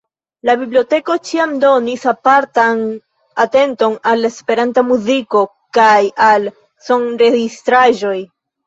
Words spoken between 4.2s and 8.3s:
la esperanta muziko kaj al sonregistraĵoj.